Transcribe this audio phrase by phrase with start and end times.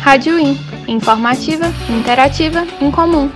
[0.00, 0.58] Rádio IN,
[0.88, 3.30] informativa, interativa, incomum.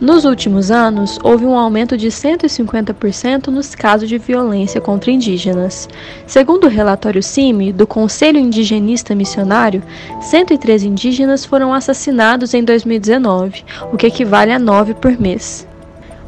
[0.00, 5.88] Nos últimos anos, houve um aumento de 150% nos casos de violência contra indígenas.
[6.26, 9.82] Segundo o relatório CIMI, do Conselho Indigenista Missionário,
[10.20, 15.65] 103 indígenas foram assassinados em 2019, o que equivale a 9 por mês.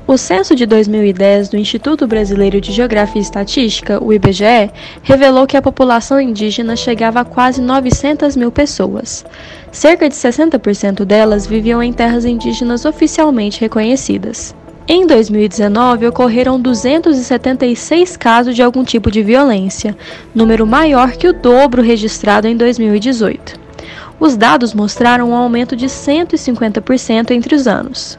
[0.09, 4.71] O censo de 2010 do Instituto Brasileiro de Geografia e Estatística, o IBGE,
[5.03, 9.23] revelou que a população indígena chegava a quase 900 mil pessoas.
[9.71, 14.55] Cerca de 60% delas viviam em terras indígenas oficialmente reconhecidas.
[14.89, 19.95] Em 2019, ocorreram 276 casos de algum tipo de violência,
[20.35, 23.61] número maior que o dobro registrado em 2018.
[24.19, 28.19] Os dados mostraram um aumento de 150% entre os anos.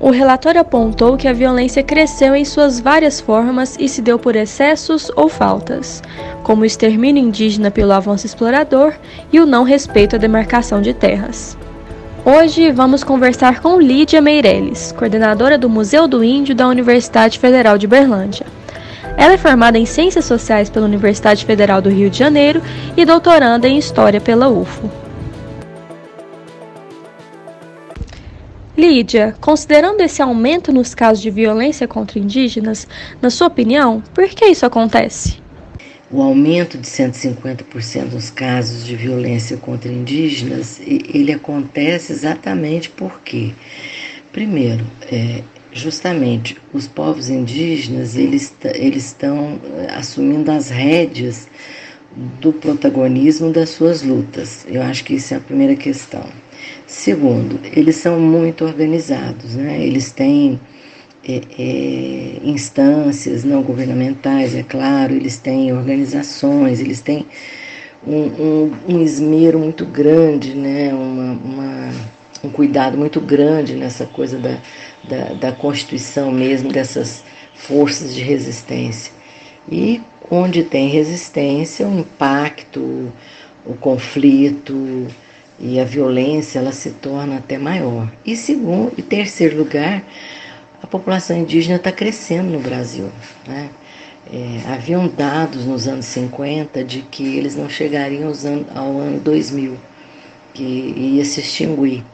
[0.00, 4.34] O relatório apontou que a violência cresceu em suas várias formas e se deu por
[4.34, 6.02] excessos ou faltas,
[6.42, 8.94] como o extermínio indígena pelo avanço explorador
[9.30, 11.54] e o não respeito à demarcação de terras.
[12.24, 17.86] Hoje vamos conversar com Lídia Meirelles, coordenadora do Museu do Índio da Universidade Federal de
[17.86, 18.46] Berlândia.
[19.18, 22.62] Ela é formada em Ciências Sociais pela Universidade Federal do Rio de Janeiro
[22.96, 24.99] e doutoranda em História pela UFO.
[28.80, 32.88] Lídia, considerando esse aumento nos casos de violência contra indígenas,
[33.20, 35.38] na sua opinião, por que isso acontece?
[36.10, 43.52] O aumento de 150% nos casos de violência contra indígenas, ele acontece exatamente porque,
[44.32, 51.48] primeiro, é, justamente os povos indígenas eles, eles estão é, assumindo as rédeas
[52.40, 54.64] do protagonismo das suas lutas.
[54.66, 56.26] Eu acho que isso é a primeira questão.
[56.90, 59.80] Segundo, eles são muito organizados, né?
[59.80, 60.60] eles têm
[61.26, 67.24] é, é, instâncias não governamentais, é claro, eles têm organizações, eles têm
[68.04, 70.92] um, um, um esmero muito grande, né?
[70.92, 71.90] Uma, uma,
[72.42, 74.58] um cuidado muito grande nessa coisa da,
[75.08, 77.22] da, da constituição mesmo dessas
[77.54, 79.12] forças de resistência.
[79.70, 83.12] E onde tem resistência, o impacto,
[83.64, 85.06] o conflito,
[85.60, 88.10] e a violência ela se torna até maior.
[88.24, 90.02] E segundo e terceiro lugar,
[90.82, 93.10] a população indígena está crescendo no Brasil.
[93.46, 93.68] Né?
[94.32, 98.32] É, haviam dados nos anos 50 de que eles não chegariam
[98.74, 99.76] ao ano 2000,
[100.54, 102.04] que ia se extinguir.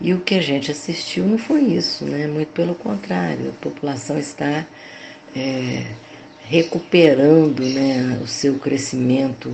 [0.00, 2.26] E o que a gente assistiu não foi isso, né?
[2.26, 4.64] muito pelo contrário, a população está
[5.34, 5.86] é,
[6.46, 9.52] recuperando né, o seu crescimento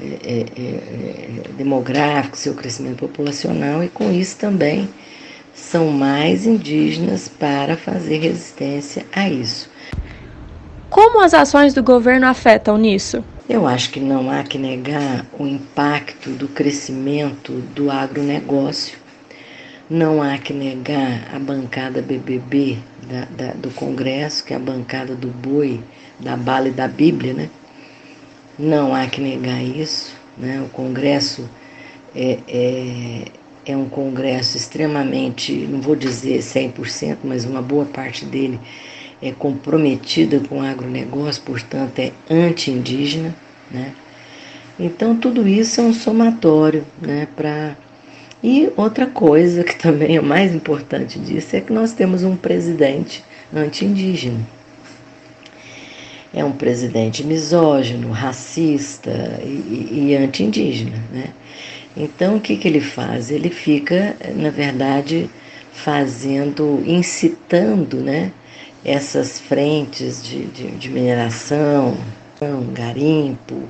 [0.00, 4.88] é, é, é, demográfico, seu crescimento populacional, e com isso também
[5.54, 9.70] são mais indígenas para fazer resistência a isso.
[10.88, 13.24] Como as ações do governo afetam nisso?
[13.48, 18.98] Eu acho que não há que negar o impacto do crescimento do agronegócio,
[19.88, 22.78] não há que negar a bancada BBB
[23.08, 25.80] da, da, do Congresso, que é a bancada do boi,
[26.20, 27.50] da bala e da Bíblia, né?
[28.58, 30.16] Não há que negar isso.
[30.36, 30.60] Né?
[30.60, 31.48] O Congresso
[32.14, 33.24] é, é,
[33.66, 38.58] é um Congresso extremamente, não vou dizer 100%, mas uma boa parte dele
[39.22, 43.34] é comprometida com o agronegócio, portanto é anti-indígena.
[43.70, 43.92] Né?
[44.78, 47.76] Então tudo isso é um somatório né, para.
[48.42, 53.24] E outra coisa que também é mais importante disso é que nós temos um presidente
[53.54, 54.57] anti-indígena
[56.38, 61.02] é um presidente misógino, racista e, e anti-indígena.
[61.12, 61.30] Né?
[61.96, 63.32] Então, o que, que ele faz?
[63.32, 65.28] Ele fica, na verdade,
[65.72, 68.30] fazendo, incitando né,
[68.84, 71.96] essas frentes de, de, de mineração,
[72.72, 73.64] garimpo,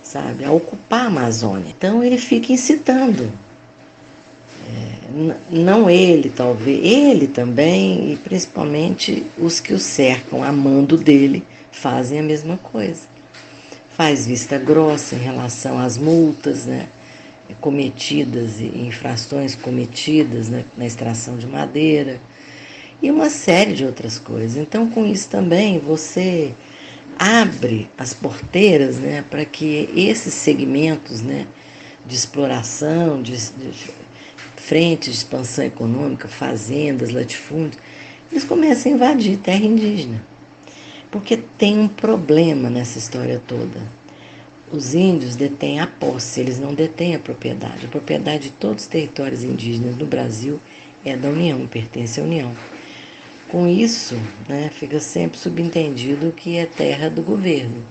[0.00, 1.74] sabe, a ocupar a Amazônia.
[1.76, 3.32] Então, ele fica incitando.
[4.68, 11.44] É, não ele, talvez, ele também, e principalmente os que o cercam, amando dele,
[11.74, 13.02] fazem a mesma coisa.
[13.90, 16.88] Faz vista grossa em relação às multas, né?
[17.60, 22.18] cometidas e infrações cometidas né, na extração de madeira
[23.02, 24.56] e uma série de outras coisas.
[24.56, 26.54] Então, com isso também você
[27.18, 31.46] abre as porteiras né, para que esses segmentos né,
[32.06, 33.90] de exploração, de, de
[34.56, 37.78] frentes de expansão econômica, fazendas, latifúndios,
[38.32, 40.33] eles comecem a invadir terra indígena.
[41.14, 43.80] Porque tem um problema nessa história toda.
[44.72, 47.86] Os índios detêm a posse, eles não detêm a propriedade.
[47.86, 50.60] A propriedade de todos os territórios indígenas no Brasil
[51.04, 52.52] é da União, pertence à União.
[53.48, 54.16] com isso,
[54.48, 57.84] né, fica sempre subentendido que é terra do governo.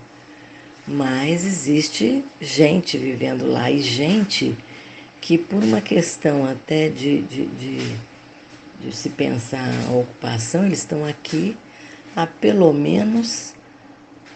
[0.85, 4.53] Mas existe gente vivendo lá e gente
[5.21, 7.95] que, por uma questão até de, de, de,
[8.81, 11.55] de se pensar a ocupação, eles estão aqui
[12.15, 13.53] há pelo menos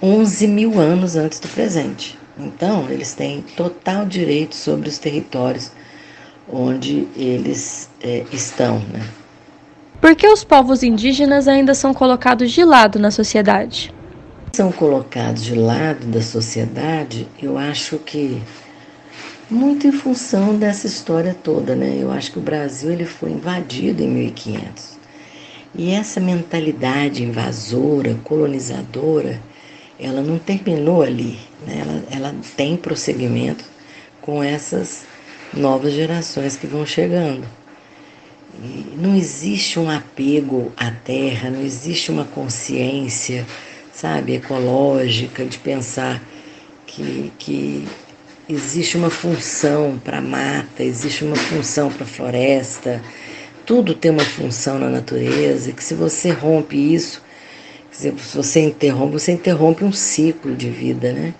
[0.01, 2.17] 11 mil anos antes do presente.
[2.37, 5.71] Então, eles têm total direito sobre os territórios
[6.47, 8.79] onde eles é, estão.
[8.79, 9.01] Né?
[9.99, 13.93] Por que os povos indígenas ainda são colocados de lado na sociedade?
[14.53, 18.41] São colocados de lado da sociedade, eu acho que
[19.49, 21.97] muito em função dessa história toda, né?
[21.99, 24.96] Eu acho que o Brasil ele foi invadido em 1500.
[25.77, 29.39] E essa mentalidade invasora, colonizadora,
[29.99, 31.81] ela não terminou ali, né?
[31.81, 33.63] ela, ela tem prosseguimento
[34.19, 35.05] com essas
[35.53, 37.47] novas gerações que vão chegando.
[38.59, 43.45] E não existe um apego à terra, não existe uma consciência,
[43.93, 46.23] sabe, ecológica de pensar
[46.87, 47.87] que, que
[48.49, 53.01] existe uma função para a mata, existe uma função para a floresta,
[53.67, 57.21] tudo tem uma função na natureza, que se você rompe isso,
[57.91, 61.33] se você interrompe, você interrompe um ciclo de vida, né?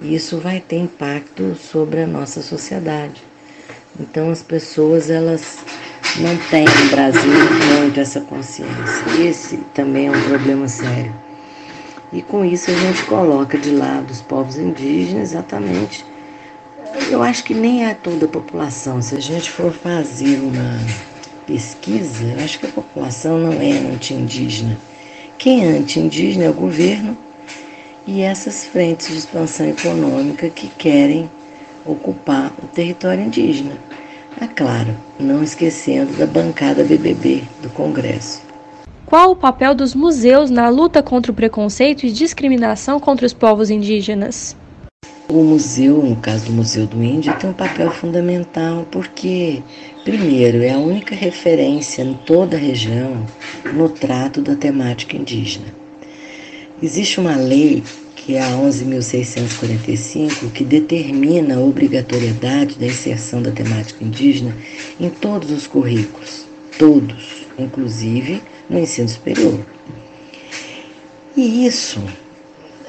[0.00, 3.20] E isso vai ter impacto sobre a nossa sociedade.
[3.98, 5.58] Então as pessoas elas
[6.18, 7.32] não têm no Brasil
[7.80, 9.04] muito essa consciência.
[9.18, 11.12] Esse também é um problema sério.
[12.12, 16.04] E com isso a gente coloca de lado os povos indígenas exatamente.
[17.10, 19.02] Eu acho que nem é toda a população.
[19.02, 20.78] Se a gente for fazer uma
[21.46, 24.76] pesquisa, eu acho que a população não é anti-indígena.
[25.38, 27.16] Quem é anti-indígena é o governo
[28.06, 31.30] e essas frentes de expansão econômica que querem
[31.84, 33.76] ocupar o território indígena.
[34.40, 38.42] É claro, não esquecendo da bancada BBB do Congresso.
[39.06, 43.70] Qual o papel dos museus na luta contra o preconceito e discriminação contra os povos
[43.70, 44.56] indígenas?
[45.28, 49.62] O museu, no caso do Museu do Índio, tem um papel fundamental porque,
[50.06, 53.26] primeiro, é a única referência em toda a região
[53.74, 55.66] no trato da temática indígena.
[56.80, 57.82] Existe uma lei
[58.14, 64.56] que é a 11.645, que determina a obrigatoriedade da inserção da temática indígena
[65.00, 66.46] em todos os currículos,
[66.78, 69.58] todos, inclusive no ensino superior.
[71.36, 72.00] E isso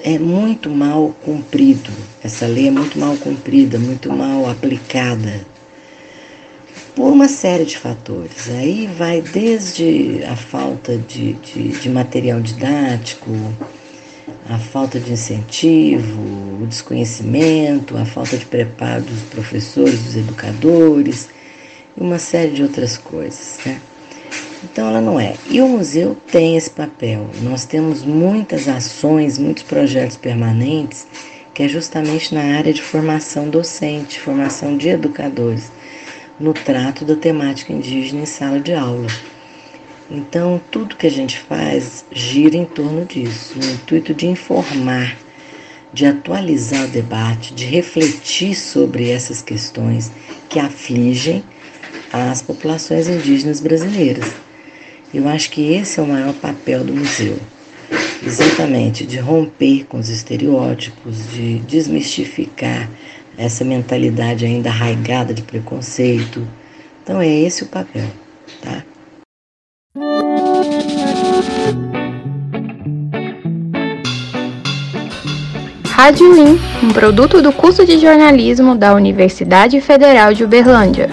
[0.03, 1.89] é muito mal cumprido,
[2.23, 5.56] essa lei é muito mal cumprida, muito mal aplicada,
[6.97, 8.49] por uma série de fatores.
[8.49, 13.29] Aí vai desde a falta de, de, de material didático,
[14.49, 16.19] a falta de incentivo,
[16.59, 21.29] o desconhecimento, a falta de preparo dos professores, dos educadores
[21.95, 23.59] e uma série de outras coisas.
[23.63, 23.79] Né?
[24.63, 25.35] Então ela não é.
[25.51, 27.29] E o museu tem esse papel.
[27.43, 31.05] Nós temos muitas ações, muitos projetos permanentes,
[31.53, 35.71] que é justamente na área de formação docente, formação de educadores,
[36.39, 39.07] no trato da temática indígena em sala de aula.
[40.09, 45.17] Então, tudo que a gente faz gira em torno disso, no intuito de informar,
[45.93, 50.11] de atualizar o debate, de refletir sobre essas questões
[50.49, 51.43] que afligem
[52.11, 54.31] as populações indígenas brasileiras.
[55.13, 57.37] Eu acho que esse é o maior papel do museu.
[58.25, 62.89] Exatamente, de romper com os estereótipos, de desmistificar
[63.37, 66.47] essa mentalidade ainda arraigada de preconceito.
[67.03, 68.07] Então é esse o papel,
[68.61, 68.83] tá?
[75.85, 81.09] Rádio IN, um produto do curso de jornalismo da Universidade Federal de Uberlândia.